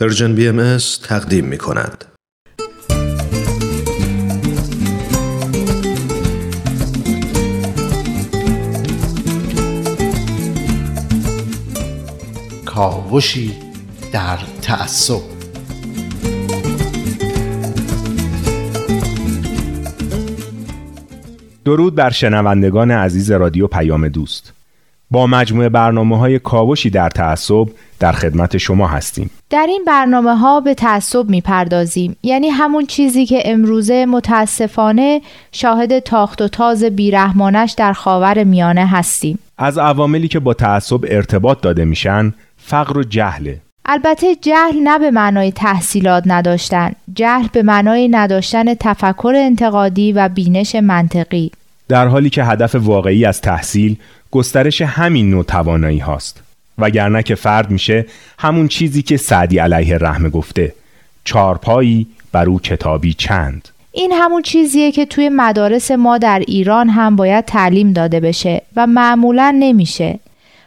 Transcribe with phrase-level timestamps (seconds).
[0.00, 2.04] Persian BM تقدیم می کند.
[12.64, 13.54] کاوشی
[14.12, 15.20] در تعصب
[21.64, 24.63] درود بر شنوندگان عزیز رادیو پیام دوست
[25.10, 27.68] با مجموعه برنامه های کاوشی در تعصب
[28.00, 29.30] در خدمت شما هستیم.
[29.50, 35.20] در این برنامه ها به تعصب می پردازیم یعنی همون چیزی که امروزه متاسفانه
[35.52, 39.38] شاهد تاخت و تاز بیرحمانش در خاور میانه هستیم.
[39.58, 45.10] از عواملی که با تعصب ارتباط داده میشن فقر و جهله البته جهل نه به
[45.10, 51.50] معنای تحصیلات نداشتن جهل به معنای نداشتن تفکر انتقادی و بینش منطقی.
[51.88, 53.96] در حالی که هدف واقعی از تحصیل
[54.34, 56.42] گسترش همین نوع توانایی هاست.
[56.78, 58.06] وگرنه که فرد میشه
[58.38, 60.74] همون چیزی که سعدی علیه رحمه گفته
[61.24, 63.68] چارپایی بر او کتابی چند.
[63.92, 68.86] این همون چیزیه که توی مدارس ما در ایران هم باید تعلیم داده بشه و
[68.86, 70.18] معمولا نمیشه.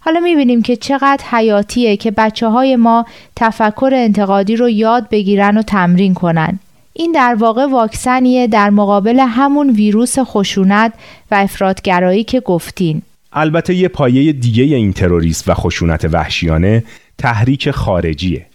[0.00, 5.62] حالا می‌بینیم که چقدر حیاتیه که بچه های ما تفکر انتقادی رو یاد بگیرن و
[5.62, 6.58] تمرین کنن.
[6.92, 10.92] این در واقع واکسنیه در مقابل همون ویروس خشونت
[11.30, 13.02] و افرادگرایی که گفتین.
[13.32, 16.84] البته یه پایه دیگه این تروریست و خشونت وحشیانه
[17.18, 18.46] تحریک خارجیه.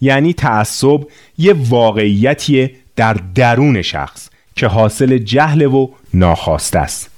[0.00, 1.00] یعنی تعصب
[1.38, 7.10] یه واقعیتیه در درون شخص که حاصل جهل و ناخواسته است.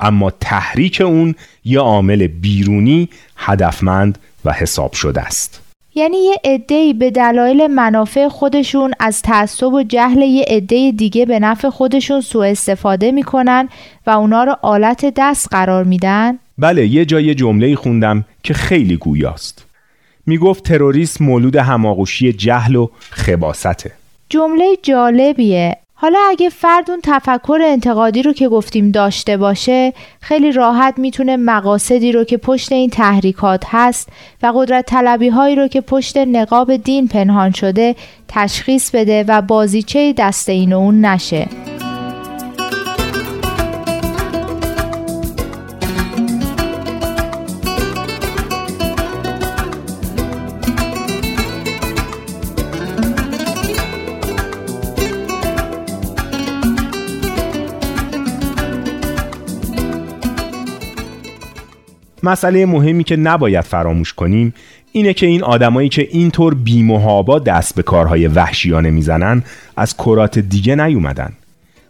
[0.00, 5.63] اما تحریک اون یه عامل بیرونی هدفمند و حساب شده است.
[5.94, 11.38] یعنی یه عده‌ای به دلایل منافع خودشون از تعصب و جهل یه عده دیگه به
[11.38, 13.68] نفع خودشون سوء استفاده می‌کنن
[14.06, 19.66] و اونا رو آلت دست قرار میدن؟ بله یه جای جمله خوندم که خیلی گویاست.
[20.26, 23.92] می‌گفت تروریسم مولود هماغوشی جهل و خباسته
[24.28, 25.76] جمله جالبیه.
[25.96, 32.12] حالا اگه فرد اون تفکر انتقادی رو که گفتیم داشته باشه خیلی راحت می‌تونه مقاصدی
[32.12, 34.08] رو که پشت این تحریکات هست
[34.42, 37.96] و قدرت طلبی هایی رو که پشت نقاب دین پنهان شده
[38.28, 41.73] تشخیص بده و بازیچه دست این و اون نشه.
[62.24, 64.54] مسئله مهمی که نباید فراموش کنیم
[64.92, 69.42] اینه که این آدمایی که اینطور بیمهابا دست به کارهای وحشیانه می‌زنن
[69.76, 71.32] از کرات دیگه نیومدن.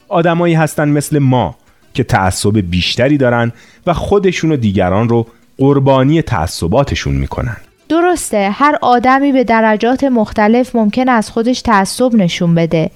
[0.09, 1.56] آدمایی هستن مثل ما
[1.95, 3.53] که تعصب بیشتری دارن
[3.87, 5.27] و خودشون و دیگران رو
[5.59, 7.56] قربانی تعصباتشون می‌کنن.
[7.89, 12.91] درسته هر آدمی به درجات مختلف ممکن از خودش تعصب نشون بده.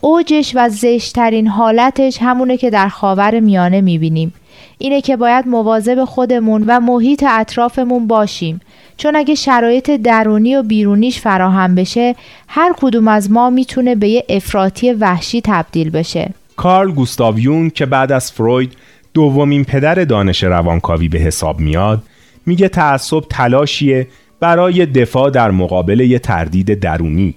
[0.00, 4.32] اوجش و زشترین حالتش همونه که در خاور میانه می‌بینیم.
[4.78, 8.60] اینه که باید مواظب خودمون و محیط اطرافمون باشیم.
[8.96, 12.14] چون اگه شرایط درونی و بیرونیش فراهم بشه
[12.48, 16.30] هر کدوم از ما می‌تونه به یه افراطی وحشی تبدیل بشه.
[16.56, 18.72] کارل گوستاویون که بعد از فروید
[19.14, 22.02] دومین پدر دانش روانکاوی به حساب میاد
[22.46, 24.08] میگه تعصب تلاشیه
[24.40, 27.34] برای دفاع در مقابل یه تردید درونی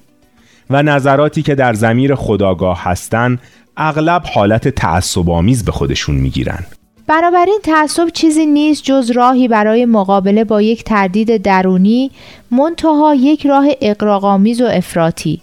[0.70, 3.40] و نظراتی که در زمیر خداگاه هستن
[3.78, 6.60] اغلب حالت تعصب آمیز به خودشون می‌گیرن.
[7.08, 12.12] بنابراین تعصب چیزی نیست جز راهی برای مقابله با یک تردید درونی
[12.52, 15.42] منتها یک راه اقراقامیز و افراطی.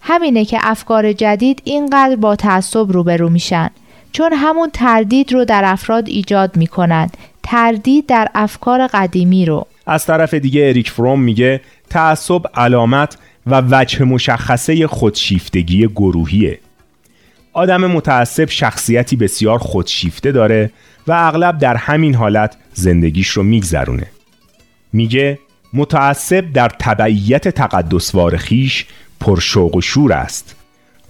[0.00, 3.70] همینه که افکار جدید اینقدر با تعصب روبرو میشن
[4.12, 9.66] چون همون تردید رو در افراد ایجاد می‌کنند تردید در افکار قدیمی رو.
[9.86, 11.60] از طرف دیگه اریک فروم میگه
[11.90, 16.58] تعصب علامت و وجه مشخصه خودشیفتگی گروهیه.
[17.58, 20.70] آدم متعصب شخصیتی بسیار خودشیفته داره
[21.06, 24.06] و اغلب در همین حالت زندگیش رو میگذرونه.
[24.92, 25.38] میگه
[25.74, 28.86] متعصب در تبعیت تقدسوار خیش
[29.20, 30.56] پرشوق و شور است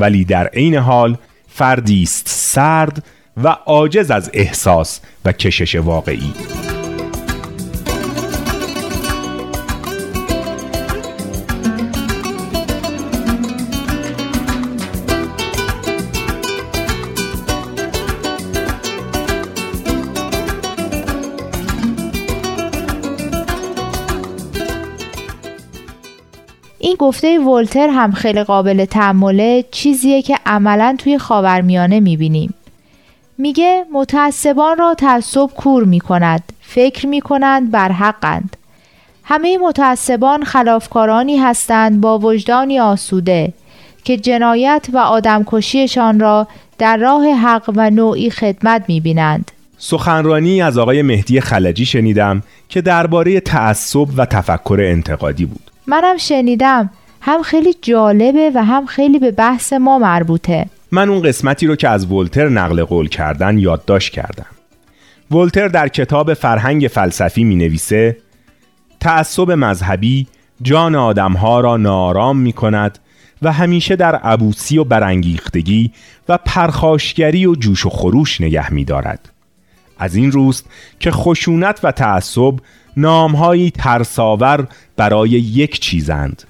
[0.01, 1.17] ولی در عین حال
[1.49, 3.05] فردی است سرد
[3.37, 6.33] و عاجز از احساس و کشش واقعی.
[26.89, 32.55] این گفته ولتر هم خیلی قابل تحمله چیزیه که عملا توی خاورمیانه می‌بینیم.
[33.39, 38.57] میگه متعصبان را تعصب کور می‌کند فکر می‌کنند بر حقند
[39.25, 43.53] همه متعصبان خلافکارانی هستند با وجدانی آسوده
[44.05, 46.49] که جنایت و آدمکشیشان را
[46.79, 49.51] در راه حق و نوعی خدمت می‌بینند.
[49.79, 55.61] سخنرانی از آقای مهدی خلجی شنیدم که درباره تعصب و تفکر انتقادی بود.
[55.89, 56.91] منم شنیدم
[57.21, 60.67] هم خیلی جالبه و هم خیلی به بحث ما مربوطه.
[60.93, 64.47] من اون قسمتی رو که از ولتر نقل قول کردن یادداشت کردم.
[65.31, 68.17] ولتر در کتاب فرهنگ فلسفی می نویسه
[69.01, 70.27] تعصب مذهبی
[70.63, 72.99] جان آدمها را نارام می کند
[73.43, 75.93] و همیشه در عبوسی و برانگیختگی
[76.29, 79.31] و پرخاشگری و جوش و خروش نگه می دارد.
[79.99, 80.67] از این روست
[81.01, 82.55] که خشونت و تعصب
[82.97, 86.43] نامهایی ترساور برای یک چیزند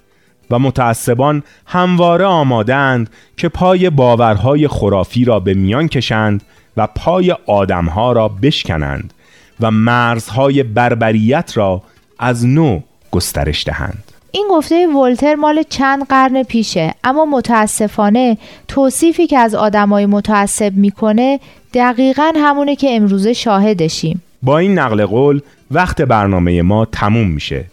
[0.50, 6.43] و متعصبان همواره آمادند که پای باورهای خرافی را به میان کشند
[6.77, 9.15] و پای آدمها را بشکنند
[9.61, 11.83] و مرزهای بربریت را
[12.19, 12.81] از نو
[13.11, 14.07] گسترش دهند.
[14.32, 18.38] این گفته ولتر مال چند قرن پیشه اما متاسفانه
[18.69, 21.40] توصیفی که از آدمای متعصب می‌کنه
[21.75, 24.22] دقیقا همونه که امروزه شاهدشیم.
[24.42, 25.40] با این نقل قول
[25.70, 27.64] وقت برنامه ما تموم میشه.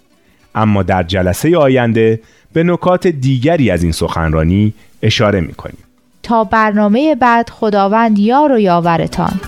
[0.56, 2.20] اما در جلسه آینده
[2.54, 5.78] به نکات دیگری از این سخنرانی اشاره می‌کنیم.
[6.24, 9.40] تا برنامه بعد خداوند یار و یاورتان.